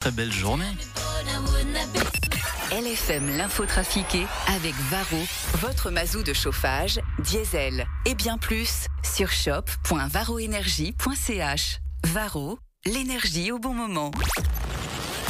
Très 0.00 0.10
belle 0.12 0.32
journée. 0.32 0.64
LFM 2.72 3.36
l'info 3.36 3.66
trafiquée 3.66 4.26
avec 4.48 4.74
Varro, 4.90 5.22
votre 5.56 5.90
mazou 5.90 6.22
de 6.22 6.32
chauffage, 6.32 6.98
diesel 7.18 7.86
et 8.06 8.14
bien 8.14 8.38
plus 8.38 8.86
sur 9.02 9.30
shop.varroénergie.ch. 9.30 11.80
Varro, 12.06 12.58
l'énergie 12.86 13.52
au 13.52 13.58
bon 13.58 13.74
moment. 13.74 14.10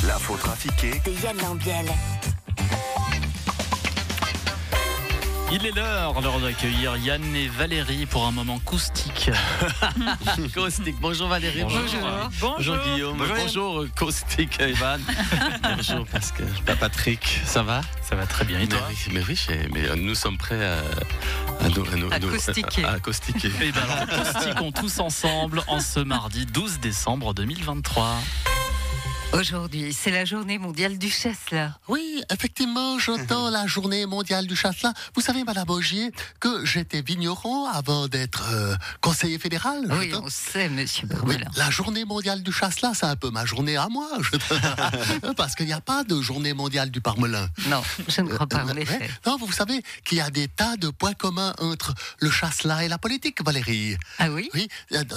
L'info 0.07 0.37
trafiquée 0.37 1.03
De 1.05 1.11
Yann 1.21 1.37
Lambiel. 1.39 1.87
Il 5.53 5.67
est 5.67 5.73
l'heure, 5.75 6.21
l'heure 6.21 6.39
d'accueillir 6.39 6.97
Yann 6.97 7.35
et 7.35 7.49
Valérie 7.49 8.07
pour 8.07 8.25
un 8.25 8.31
moment 8.31 8.61
caustique. 8.61 9.31
Caustique. 10.55 10.95
Bonjour 11.01 11.27
Valérie. 11.29 11.63
Bonjour. 11.63 12.09
Bonjour, 12.41 12.77
Guillaume. 12.85 13.19
Bonjour, 13.19 13.85
Caustique 13.97 14.61
Evan. 14.61 15.01
bonjour 15.63 16.07
Pascal. 16.07 16.47
Pas 16.65 16.77
Patrick. 16.77 17.41
Ça 17.45 17.65
va? 17.65 17.81
Ça 18.09 18.15
va 18.15 18.27
très 18.27 18.45
bien. 18.45 18.59
Et 18.59 18.63
mais 18.63 18.69
toi? 18.69 18.79
oui, 18.89 18.97
mais 19.13 19.23
oui, 19.29 19.47
mais 19.73 19.89
euh, 19.89 19.97
nous 19.97 20.15
sommes 20.15 20.39
prêts 20.39 20.65
à, 20.65 20.79
à 21.65 21.69
nous, 21.69 21.85
à 21.85 21.97
nous- 21.97 22.13
À 22.13 22.21
caustiquer. 22.21 22.85
à- 22.85 23.01
caustiquer. 23.01 23.51
Eh 23.61 23.73
ben 23.73 23.81
alors, 23.83 24.25
caustiquons 24.25 24.71
tous 24.73 25.01
ensemble 25.01 25.63
en 25.67 25.81
ce 25.81 25.99
mardi 25.99 26.47
12 26.47 26.79
décembre 26.79 27.35
2023. 27.35 28.17
Aujourd'hui, 29.33 29.93
c'est 29.93 30.11
la 30.11 30.25
journée 30.25 30.59
mondiale 30.59 30.99
du 30.99 31.09
là. 31.53 31.79
Oui, 31.87 32.21
effectivement, 32.33 32.99
j'entends 32.99 33.49
la 33.49 33.65
journée 33.69 34.05
mondiale 34.05 34.45
du 34.49 34.57
chasselas. 34.57 34.93
Vous 35.15 35.21
savez, 35.23 35.45
Madame 35.45 35.71
Augier, 35.71 36.11
que 36.41 36.65
j'étais 36.65 37.01
vigneron 37.01 37.67
avant 37.67 38.09
d'être 38.09 38.43
euh, 38.53 38.75
conseiller 39.01 39.39
fédéral. 39.39 39.87
Oui, 39.89 40.11
on 40.21 40.29
sait, 40.29 40.69
monsieur 40.69 41.07
Oui, 41.25 41.37
la 41.57 41.71
journée 41.71 42.05
mondiale 42.05 42.43
du 42.43 42.51
chasselas, 42.53 42.95
c'est 42.95 43.07
un 43.07 43.15
peu 43.15 43.31
ma 43.31 43.45
journée 43.45 43.77
à 43.77 43.89
moi. 43.89 44.09
Parce 45.37 45.55
qu'il 45.55 45.67
n'y 45.67 45.73
a 45.73 45.81
pas 45.81 46.03
de 46.03 46.21
journée 46.21 46.53
mondiale 46.53 46.91
du 46.91 47.01
parmelin. 47.01 47.49
Non, 47.69 47.83
je 48.09 48.23
ne 48.23 48.29
crois 48.31 48.49
pas, 48.49 48.65
en 48.65 48.69
Euh, 48.71 48.75
effet. 48.81 49.09
Non, 49.27 49.37
vous 49.37 49.53
savez 49.53 49.81
qu'il 50.05 50.19
y 50.19 50.21
a 50.21 50.31
des 50.31 50.49
tas 50.49 50.77
de 50.77 50.89
points 50.89 51.15
communs 51.15 51.55
entre 51.61 51.95
le 52.19 52.31
chasselas 52.33 52.83
et 52.85 52.89
la 52.89 52.99
politique, 52.99 53.45
Valérie. 53.45 53.97
Ah 54.19 54.29
oui? 54.31 54.51
Oui, 54.55 54.69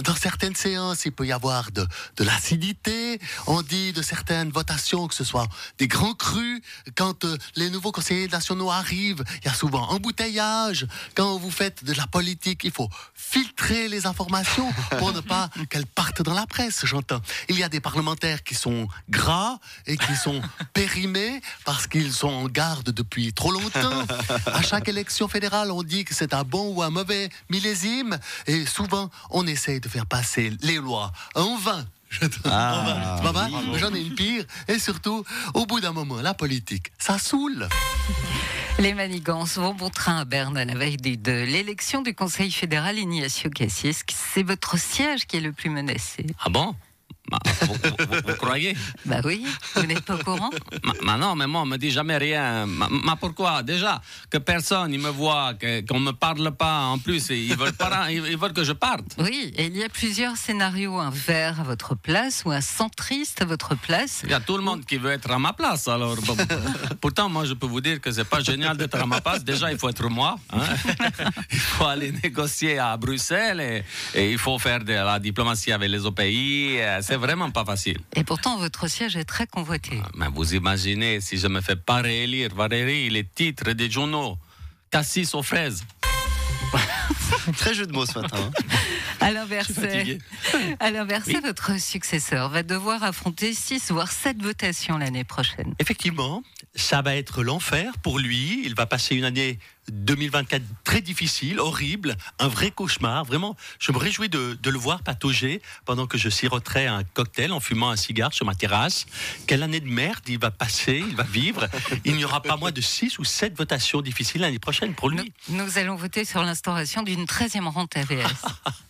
dans 0.04 0.16
certaines 0.16 0.56
séances, 0.56 1.04
il 1.06 1.14
peut 1.14 1.26
y 1.26 1.32
avoir 1.32 1.72
de, 1.72 1.88
de 2.18 2.24
l'acidité. 2.24 3.20
On 3.48 3.64
dit 3.64 3.92
de 3.92 4.03
certaines 4.04 4.52
votations 4.52 5.08
que 5.08 5.16
ce 5.16 5.23
soit 5.23 5.48
des 5.78 5.88
grands 5.88 6.14
crus. 6.14 6.62
Quand 6.96 7.26
euh, 7.26 7.38
les 7.56 7.70
nouveaux 7.70 7.92
conseillers 7.92 8.28
nationaux 8.28 8.70
arrivent, 8.72 9.23
il 9.42 9.48
y 9.48 9.50
a 9.50 9.54
souvent 9.54 9.90
embouteillage. 9.90 10.88
Quand 11.16 11.38
vous 11.38 11.52
faites 11.52 11.84
de 11.84 11.94
la 11.94 12.08
politique, 12.08 12.62
il 12.64 12.72
faut 12.72 12.90
filtrer 13.16 13.88
les 13.88 14.06
informations 14.06 14.72
pour 15.00 15.14
ne 15.14 15.22
pas 15.22 15.50
qu'elles 15.70 15.86
partent 15.86 16.22
dans 16.22 16.34
la 16.34 16.46
presse, 16.46 16.86
j'entends. 16.86 17.22
Il 17.50 17.58
y 17.58 17.64
a 17.64 17.70
des 17.70 17.80
parlementaires 17.80 18.44
qui 18.44 18.56
sont 18.56 18.88
gras 19.09 19.58
et 19.88 19.98
qui 19.98 20.16
sont 20.16 20.42
périmés 20.74 21.42
parce 21.66 21.88
qu'ils 21.88 22.14
sont 22.14 22.28
en 22.28 22.48
garde 22.48 22.90
depuis 22.92 23.34
trop 23.34 23.52
longtemps. 23.52 24.06
À 24.46 24.62
chaque 24.62 24.88
élection 24.90 25.28
fédérale, 25.28 25.72
on 25.72 25.84
dit 25.84 26.06
que 26.06 26.14
c'est 26.14 26.34
un 26.34 26.44
bon 26.44 26.74
ou 26.74 26.81
un 26.81 26.90
mauvais 26.90 27.30
millésime 27.50 28.18
et 28.48 28.66
souvent 28.66 29.09
on 29.30 29.48
essaye 29.48 29.80
de 29.80 29.90
faire 29.90 30.06
passer 30.06 30.52
les 30.62 30.78
lois 30.78 31.12
en 31.36 31.58
vain. 31.58 31.86
Mal 32.22 33.52
J'en 33.75 33.94
ai 33.94 34.02
une 34.02 34.16
pire. 34.16 34.45
Et 34.67 34.80
surtout, 34.80 35.23
au 35.53 35.66
bout 35.66 35.80
d'un 35.80 35.94
moment, 35.94 36.22
la 36.22 36.33
politique, 36.33 36.92
ça 36.97 37.17
saoule. 37.17 37.67
Les 38.80 38.94
manigances 38.94 39.58
vont 39.58 39.73
bon 39.73 39.89
train 39.89 40.17
à 40.17 40.25
Berne 40.25 40.58
à 40.58 40.66
la 40.66 40.73
veille 40.73 40.97
de 40.97 41.16
de 41.16 41.31
l'élection 41.31 42.02
du 42.02 42.16
Conseil 42.16 42.52
fédéral 42.52 42.97
Ignacio 42.97 43.50
Cassis. 43.50 44.03
C'est 44.09 44.44
votre 44.44 44.78
siège 44.78 45.25
qui 45.28 45.38
est 45.38 45.41
le 45.41 45.52
plus 45.52 45.69
menacé. 45.69 46.25
Ah 46.44 46.50
bon? 46.50 46.75
Bah, 47.44 47.52
vous, 47.62 47.73
vous- 47.73 48.06
vous- 48.16 48.22
vous 48.28 48.36
croyez 48.36 48.76
Bah 49.06 49.22
oui, 49.23 49.45
vous 49.76 49.84
n'êtes 49.86 50.02
pas 50.06 50.16
au 50.16 50.23
courant 50.23 50.50
ma 51.02 51.17
non, 51.17 51.36
mais 51.36 51.48
moi, 51.48 51.62
on 51.62 51.66
me 51.66 51.78
dit 51.78 51.92
jamais 51.92 52.17
rien. 52.17 52.66
Ma, 52.66 52.88
ma 52.90 53.16
pourquoi? 53.16 53.64
Déjà, 53.64 54.02
que 54.30 54.38
personne 54.38 54.92
ne 54.92 54.98
me 54.98 55.09
voit, 55.09 55.53
qu'on 55.88 56.00
ne 56.00 56.06
me 56.06 56.12
parle 56.12 56.52
pas. 56.52 56.81
En 56.86 56.98
plus, 57.00 57.30
ils 57.30 57.56
veulent, 57.56 57.74
pas, 57.74 58.12
ils, 58.12 58.24
ils 58.28 58.38
veulent 58.38 58.53
que 58.53 58.63
je 58.63 58.74
parte. 58.74 59.06
Oui, 59.19 59.53
et 59.56 59.66
il 59.66 59.78
y 59.78 59.84
a 59.84 59.90
plusieurs 59.90 60.38
scénarios. 60.38 61.00
Un 61.00 61.09
vert 61.09 61.59
à 61.62 61.63
votre 61.63 61.96
place 61.96 62.44
ou 62.46 62.52
un 62.52 62.62
centriste 62.62 63.41
à 63.41 63.46
votre 63.46 63.75
place. 63.75 64.22
Il 64.24 64.31
y 64.31 64.34
a 64.34 64.40
tout 64.40 64.58
le 64.58 64.63
monde 64.63 64.85
qui 64.85 64.97
veut 64.97 65.12
être 65.12 65.29
à 65.31 65.40
ma 65.40 65.53
place. 65.53 65.88
Alors, 65.88 66.16
pourtant, 67.02 67.29
moi, 67.29 67.46
je 67.46 67.53
peux 67.53 67.68
vous 67.68 67.81
dire 67.81 68.00
que 68.02 68.12
c'est 68.12 68.24
pas 68.28 68.41
génial 68.41 68.78
d'être 68.78 69.00
à 69.02 69.06
ma 69.06 69.22
place. 69.22 69.44
Déjà, 69.44 69.72
il 69.72 69.78
faut 69.78 69.90
être 69.90 70.08
moi. 70.09 70.38
hein. 70.52 70.59
Il 71.52 71.59
faut 71.59 71.85
aller 71.85 72.12
négocier 72.24 72.79
à 72.79 72.97
Bruxelles 72.97 73.59
et, 73.62 73.84
et 74.19 74.31
il 74.31 74.38
faut 74.38 74.58
faire 74.59 74.84
de 74.84 74.94
la 74.94 75.19
diplomatie 75.19 75.72
avec 75.72 75.90
les 75.90 76.00
autres 76.06 76.16
pays. 76.16 76.79
C'est 77.02 77.16
vraiment 77.23 77.51
pas 77.51 77.63
facile. 77.63 78.00
Et 78.16 78.23
pourtant, 78.25 78.57
votre 78.57 78.88
siège 78.89 79.16
est 79.16 79.23
très 79.23 79.47
convoité. 79.47 80.01
Mais 80.16 80.28
vous 80.28 80.56
imaginez 80.56 81.22
si 81.22 81.38
je 81.38 81.47
me 81.47 81.61
fais 81.61 81.78
pas 81.78 82.01
réélire, 82.01 82.53
Valérie, 82.53 83.09
les 83.09 83.23
titres 83.23 83.72
des 83.72 83.89
journaux, 83.89 84.38
Cassis 84.91 85.34
aux 85.34 85.41
fraises. 85.41 85.84
Très 87.57 87.73
jeu 87.73 87.85
de 87.85 87.94
mots 87.94 88.06
ce 88.06 88.19
matin. 88.19 88.38
hein. 88.39 88.51
À 89.19 89.31
l'inverse, 89.31 89.72
fatigué. 89.72 90.19
à 90.81 90.91
l'inverse, 90.91 91.29
votre 91.41 91.79
successeur 91.79 92.50
va 92.50 92.61
devoir 92.61 93.03
affronter 93.03 93.53
6 93.53 93.91
voire 93.91 94.11
7 94.11 94.41
votations 94.41 94.97
l'année 94.97 95.23
prochaine. 95.23 95.73
Effectivement, 95.79 96.44
ça 96.75 97.01
va 97.01 97.16
être 97.16 97.44
l'enfer 97.44 97.94
pour 98.01 98.19
lui. 98.19 98.61
Il 98.66 98.75
va 98.75 98.85
passer 98.85 99.16
une 99.16 99.25
année 99.25 99.59
2024 99.91 100.63
très 100.84 101.01
difficile, 101.01 101.59
horrible, 101.59 102.16
un 102.39 102.47
vrai 102.47 102.72
cauchemar. 102.72 103.25
Vraiment, 103.25 103.56
je 103.79 103.91
me 103.91 103.97
réjouis 103.97 104.29
de, 104.29 104.57
de 104.61 104.69
le 104.69 104.78
voir 104.78 105.03
patauger 105.03 105.61
pendant 105.85 106.07
que 106.07 106.17
je 106.17 106.29
siroterai 106.29 106.88
un 106.88 107.03
cocktail 107.03 107.51
en 107.51 107.59
fumant 107.59 107.89
un 107.89 107.95
cigare 107.97 108.34
sur 108.34 108.45
ma 108.45 108.56
terrasse. 108.56 109.06
Quelle 109.45 109.61
année 109.61 109.81
de 109.81 109.89
merde 109.89 110.23
il 110.28 110.39
va 110.39 110.51
passer, 110.51 111.03
il 111.07 111.16
va 111.16 111.23
vivre. 111.23 111.67
Il 112.06 112.16
n'y 112.16 112.23
aura 112.25 112.41
pas 112.41 112.56
moins 112.57 112.72
de 112.72 112.81
6 112.81 113.19
ou 113.19 113.25
7 113.25 113.55
votations 113.57 114.01
difficiles 114.01 114.41
l'année 114.41 114.59
prochaine 114.59 114.95
pour 114.95 115.11
Nous, 115.11 115.17
lui. 115.23 115.34
nous 115.50 115.78
allons 115.78 115.95
voter 115.95 116.23
sur 116.25 116.41
l'instauration 116.44 117.03
d'une 117.03 117.25
13e 117.25 117.67
rente 117.67 117.95
AVS. 117.97 118.23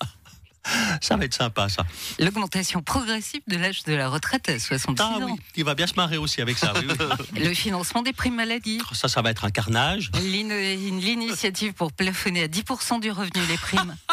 Ça 1.02 1.16
va 1.18 1.26
être 1.26 1.34
sympa, 1.34 1.70
ça. 1.70 1.86
L'augmentation 2.20 2.82
progressive 2.82 3.42
de 3.48 3.58
l'âge 3.58 3.84
de 3.84 3.94
la 3.94 4.10
retraite 4.10 4.50
à 4.50 4.60
66 4.60 5.04
Ah 5.04 5.18
ans. 5.18 5.26
oui, 5.26 5.40
il 5.56 5.64
va 5.64 5.76
bien 5.76 5.88
se 5.88 5.96
marrer 5.96 6.18
aussi 6.18 6.42
avec 6.42 6.58
ça. 6.58 6.74
oui, 6.76 6.88
oui. 6.88 7.40
Le 7.44 7.54
financement 7.54 8.02
des 8.02 8.14
primes 8.14 8.36
maladie. 8.36 8.80
Ça, 8.94 9.08
ça 9.08 9.22
va 9.22 9.32
être 9.32 9.46
un 9.46 9.52
carnage. 9.52 10.10
L'in- 10.16 10.76
L'initiative 11.00 11.74
pour 11.74 11.92
plafonner 11.92 12.44
à 12.44 12.48
10% 12.48 13.00
du 13.00 13.12
revenu 13.12 13.46
les 13.48 13.58
primes. 13.58 13.96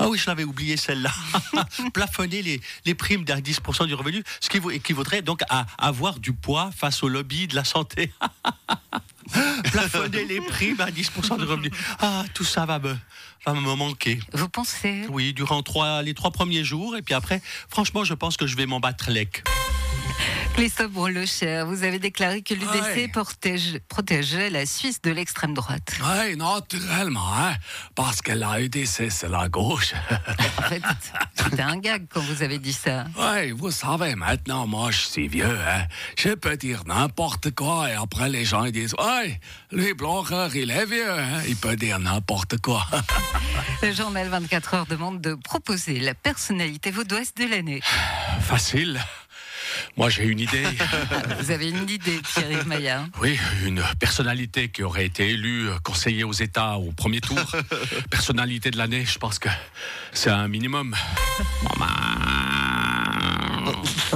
Ah 0.00 0.08
oui, 0.08 0.18
je 0.18 0.26
l'avais 0.26 0.42
oublié 0.44 0.76
celle-là. 0.76 1.12
Plafonner 1.94 2.42
les, 2.42 2.60
les 2.86 2.94
primes 2.94 3.24
d'un 3.24 3.38
10% 3.38 3.86
du 3.86 3.94
revenu, 3.94 4.24
ce 4.40 4.48
qui 4.48 4.58
équivaudrait 4.72 5.22
donc 5.22 5.42
à 5.50 5.66
avoir 5.78 6.18
du 6.18 6.32
poids 6.32 6.70
face 6.76 7.02
au 7.04 7.08
lobby 7.08 7.46
de 7.46 7.54
la 7.54 7.64
santé. 7.64 8.12
Plafonner 9.72 10.24
les 10.24 10.40
primes 10.40 10.80
à 10.80 10.90
10% 10.90 11.38
du 11.38 11.44
revenu. 11.44 11.70
Ah, 12.00 12.24
tout 12.34 12.44
ça 12.44 12.66
va 12.66 12.78
me, 12.78 12.96
va 13.46 13.54
me 13.54 13.74
manquer. 13.74 14.20
Vous 14.32 14.48
pensez? 14.48 15.04
Oui, 15.10 15.32
durant 15.32 15.62
trois, 15.62 16.02
les 16.02 16.14
trois 16.14 16.30
premiers 16.30 16.64
jours. 16.64 16.96
Et 16.96 17.02
puis 17.02 17.14
après, 17.14 17.40
franchement, 17.68 18.04
je 18.04 18.14
pense 18.14 18.36
que 18.36 18.46
je 18.46 18.56
vais 18.56 18.66
m'en 18.66 18.80
battre 18.80 19.10
lec. 19.10 19.44
Christophe 20.54 20.90
Brolocher, 20.90 21.62
vous 21.66 21.84
avez 21.84 22.00
déclaré 22.00 22.42
que 22.42 22.52
l'UDC 22.52 23.12
protège- 23.12 23.78
protégeait 23.88 24.50
la 24.50 24.66
Suisse 24.66 25.00
de 25.00 25.12
l'extrême 25.12 25.54
droite. 25.54 25.92
Oui, 26.02 26.36
naturellement, 26.36 27.32
hein, 27.32 27.54
parce 27.94 28.20
que 28.22 28.32
la 28.32 28.60
UDC, 28.60 29.08
c'est 29.10 29.28
la 29.28 29.48
gauche. 29.48 29.94
En 30.58 30.62
fait, 30.62 30.82
c'était 31.36 31.62
un 31.62 31.76
gag 31.76 32.06
quand 32.12 32.20
vous 32.20 32.42
avez 32.42 32.58
dit 32.58 32.72
ça. 32.72 33.04
oui, 33.16 33.52
vous 33.52 33.70
savez, 33.70 34.16
maintenant, 34.16 34.66
moi, 34.66 34.90
je 34.90 34.98
suis 34.98 35.28
vieux, 35.28 35.46
hein. 35.66 35.86
Je 36.18 36.30
peux 36.30 36.56
dire 36.56 36.82
n'importe 36.86 37.54
quoi, 37.54 37.88
et 37.90 37.94
après, 37.94 38.28
les 38.28 38.44
gens, 38.44 38.64
ils 38.64 38.72
disent, 38.72 38.94
oui, 38.98 39.36
lui, 39.70 39.94
Blanquer, 39.94 40.48
il 40.56 40.70
est 40.72 40.86
vieux, 40.86 41.10
hein. 41.18 41.40
Il 41.46 41.56
peut 41.56 41.76
dire 41.76 41.98
n'importe 42.00 42.58
quoi. 42.60 42.84
Le 43.82 43.92
journal 43.92 44.28
24 44.28 44.74
heures 44.74 44.86
demande 44.86 45.20
de 45.20 45.34
proposer 45.34 46.00
la 46.00 46.14
personnalité 46.14 46.90
vaudoise 46.90 47.32
de 47.34 47.44
l'année. 47.46 47.80
Facile. 48.40 49.00
Moi, 49.96 50.10
j'ai 50.10 50.24
une 50.24 50.40
idée. 50.40 50.64
Vous 51.40 51.50
avez 51.50 51.70
une 51.70 51.88
idée, 51.88 52.20
Thierry 52.22 52.64
Maillard 52.66 53.06
Oui, 53.20 53.38
une 53.64 53.82
personnalité 53.98 54.68
qui 54.68 54.82
aurait 54.82 55.06
été 55.06 55.30
élue 55.30 55.68
euh, 55.68 55.78
conseiller 55.82 56.24
aux 56.24 56.32
États 56.32 56.76
au 56.76 56.92
premier 56.92 57.20
tour. 57.20 57.38
personnalité 58.10 58.70
de 58.70 58.78
l'année, 58.78 59.04
je 59.04 59.18
pense 59.18 59.38
que 59.38 59.48
c'est 60.12 60.30
un 60.30 60.48
minimum. 60.48 60.94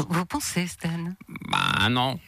Vous 0.08 0.24
pensez, 0.26 0.66
Stan? 0.66 0.90
Bah 1.50 1.88
non. 1.90 2.18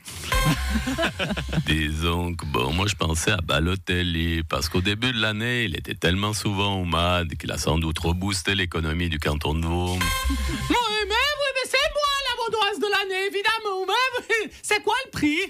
Disons 1.67 2.35
que 2.35 2.45
bon, 2.47 2.73
moi 2.73 2.87
je 2.87 2.95
pensais 2.95 3.31
à 3.31 3.39
Balotelli 3.39 4.43
parce 4.43 4.69
qu'au 4.69 4.81
début 4.81 5.13
de 5.13 5.21
l'année, 5.21 5.65
il 5.65 5.77
était 5.77 5.95
tellement 5.95 6.33
souvent 6.33 6.81
au 6.81 6.85
MAD 6.85 7.37
qu'il 7.37 7.51
a 7.53 7.59
sans 7.59 7.79
doute 7.79 7.99
reboosté 7.99 8.55
l'économie 8.55 9.09
du 9.09 9.19
canton 9.19 9.55
de 9.55 9.65
Vaud. 9.67 9.95
Oui, 9.95 10.37
mais, 10.69 11.25
oui, 11.31 11.51
mais 11.55 11.71
c'est 11.71 11.89
moi 11.95 12.15
la 12.29 12.35
vaudoise 12.43 12.79
de 12.79 12.89
l'année, 12.91 13.14
évidemment. 13.27 13.87
C'est 14.63 14.83
quoi 14.83 14.95
le 15.07 15.11
prix? 15.11 15.41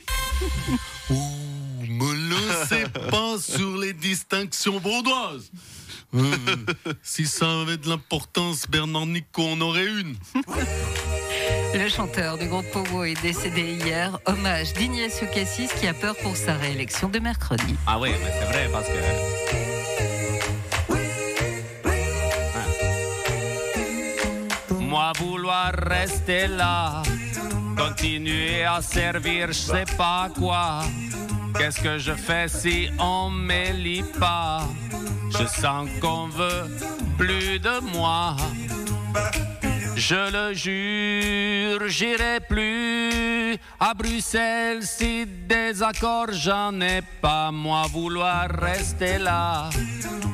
Ouh, 1.11 1.87
me 1.89 2.31
lancez 2.31 2.85
pas 3.11 3.39
sur 3.39 3.77
les 3.79 3.93
distinctions 3.93 4.79
vaudoises. 4.79 5.51
Euh, 6.15 6.37
si 7.03 7.27
ça 7.27 7.63
avait 7.63 7.77
de 7.77 7.89
l'importance, 7.89 8.67
Bernard 8.69 9.07
Nico 9.07 9.43
en 9.43 9.61
aurait 9.61 9.87
une. 9.87 10.17
Le 11.75 11.89
chanteur 11.89 12.39
du 12.39 12.47
groupe 12.47 12.71
Pogo 12.71 13.03
est 13.03 13.21
décédé 13.21 13.63
hier. 13.63 14.17
Hommage 14.27 14.75
d'Ignacio 14.75 15.27
Cassis 15.27 15.73
qui 15.81 15.89
a 15.89 15.95
peur 15.95 16.15
pour 16.23 16.37
sa 16.37 16.55
réélection 16.55 17.09
de 17.09 17.19
mercredi. 17.19 17.75
Ah 17.85 17.99
oui, 17.99 18.11
mais 18.23 18.31
c'est 18.31 18.45
vrai 18.47 18.69
parce 18.71 18.87
que. 18.87 18.93
Ah. 22.55 22.65
Moi 24.79 25.13
vouloir 25.19 25.73
rester 25.75 26.47
là, 26.47 27.03
continuer 27.77 28.65
à 28.65 28.81
servir, 28.81 29.49
je 29.49 29.53
sais 29.53 29.85
pas 29.97 30.29
quoi. 30.39 30.81
Qu'est-ce 31.57 31.81
que 31.81 31.99
je 31.99 32.13
fais 32.13 32.49
si 32.49 32.89
on 32.99 33.31
m'élit 33.31 34.05
pas? 34.19 34.63
Je 35.31 35.47
sens 35.47 35.89
qu'on 36.01 36.29
veut 36.29 36.67
plus 37.17 37.59
de 37.59 37.81
moi. 37.97 38.37
Je 39.97 40.31
le 40.33 40.55
jure, 40.55 41.89
j'irai 41.89 42.41
plus 42.41 43.57
à 43.79 43.95
Bruxelles 43.95 44.83
si 44.83 45.25
désaccord 45.25 46.33
j'en 46.33 46.81
ai 46.81 47.01
pas. 47.21 47.53
Moi 47.53 47.83
vouloir 47.93 48.49
rester 48.51 49.19
là, 49.19 49.71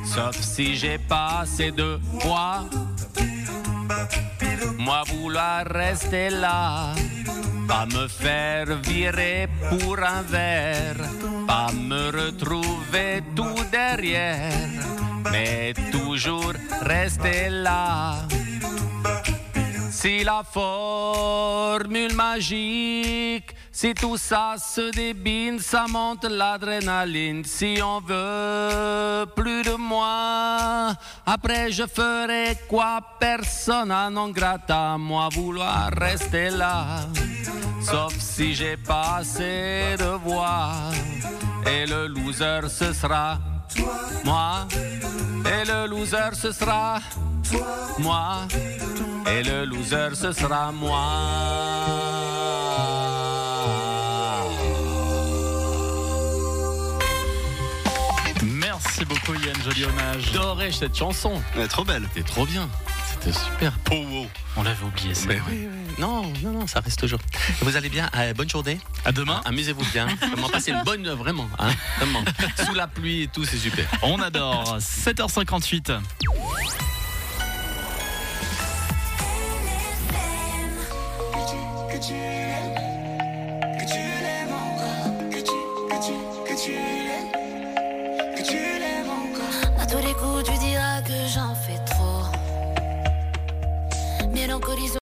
sauf 0.03 0.35
si 0.39 0.75
j'ai 0.75 0.97
pas 0.97 1.41
assez 1.41 1.71
de 1.71 1.99
poids. 2.19 2.65
Moi 4.79 5.03
vouloir 5.07 5.63
rester 5.65 6.31
là, 6.31 6.93
pas 7.71 7.85
me 7.85 8.05
faire 8.09 8.65
virer 8.83 9.47
pour 9.69 9.97
un 9.97 10.23
verre, 10.23 11.07
pas 11.47 11.71
me 11.71 12.11
retrouver 12.11 13.23
tout 13.33 13.63
derrière, 13.71 14.67
mais 15.31 15.73
toujours 15.89 16.53
rester 16.81 17.49
là. 17.49 18.27
Si 19.89 20.25
la 20.25 20.43
formule 20.43 22.13
magique, 22.13 23.55
si 23.71 23.93
tout 23.93 24.17
ça 24.17 24.55
se 24.57 24.91
débine, 24.91 25.59
ça 25.59 25.85
monte 25.87 26.25
l'adrénaline. 26.25 27.45
Si 27.45 27.79
on 27.81 28.01
veut 28.01 29.25
plus 29.33 29.63
de 29.63 29.75
moi, 29.75 30.93
après 31.25 31.71
je 31.71 31.83
ferai 31.87 32.57
quoi? 32.67 32.99
Persona 33.17 34.09
non 34.09 34.29
grata, 34.29 34.97
moi 34.97 35.29
vouloir 35.31 35.89
rester 35.95 36.49
là. 36.49 37.07
Sauf 37.83 38.13
si 38.19 38.53
j'ai 38.53 38.77
pas 38.77 39.17
assez 39.17 39.95
de 39.97 40.17
voix. 40.23 40.71
Et 41.65 41.85
le 41.85 42.07
loser 42.07 42.69
ce 42.69 42.93
sera 42.93 43.39
moi. 44.23 44.67
Et 45.45 45.65
le 45.65 45.87
loser 45.87 46.33
ce 46.33 46.51
sera 46.51 46.99
moi. 47.99 48.47
Et 49.27 49.43
le 49.43 49.65
loser 49.65 50.15
ce 50.15 50.31
sera 50.31 50.71
moi. 50.71 51.01
Merci 58.43 59.05
beaucoup 59.05 59.33
Yann, 59.33 59.55
joli 59.63 59.85
hommage. 59.85 60.31
J'adorais 60.33 60.71
cette 60.71 60.95
chanson. 60.95 61.41
Elle 61.55 61.61
est 61.61 61.67
trop 61.67 61.83
belle. 61.83 62.07
C'était 62.13 62.27
trop 62.27 62.45
bien. 62.45 62.69
C'était 63.21 63.37
super. 63.37 63.71
Powo. 63.85 64.25
On 64.57 64.63
l'avait 64.63 64.83
oublié 64.83 65.13
ça. 65.13 65.27
Mais 65.27 65.39
oui, 65.47 65.67
oui. 65.71 65.95
Non, 65.99 66.23
non, 66.43 66.51
non, 66.51 66.67
ça 66.67 66.79
reste 66.79 66.99
toujours. 66.99 67.19
Vous 67.61 67.75
allez 67.75 67.89
bien 67.89 68.09
Euh, 68.17 68.33
Bonne 68.33 68.49
journée. 68.49 68.79
À 69.05 69.11
demain. 69.11 69.41
Amusez-vous 69.45 69.85
bien. 69.91 70.07
Vraiment, 70.07 70.49
passez 70.51 70.71
une 70.71 70.83
bonne, 70.83 71.07
vraiment. 71.09 71.47
Hein, 71.59 71.69
vraiment. 71.99 72.23
Sous 72.65 72.73
la 72.73 72.87
pluie 72.87 73.23
et 73.23 73.27
tout, 73.27 73.45
c'est 73.45 73.57
super. 73.57 73.85
On 74.01 74.19
adore. 74.21 74.77
7h58. 74.79 75.91
À 75.91 75.99